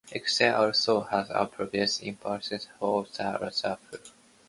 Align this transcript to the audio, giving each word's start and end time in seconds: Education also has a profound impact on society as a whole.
Education 0.15 0.55
also 0.55 1.01
has 1.01 1.27
a 1.29 1.45
profound 1.45 1.91
impact 2.01 2.25
on 2.51 3.05
society 3.05 3.45
as 3.45 3.63
a 3.63 3.75
whole. 3.77 3.99